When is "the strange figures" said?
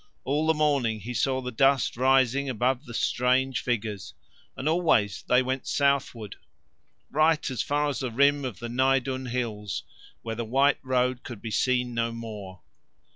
2.85-4.15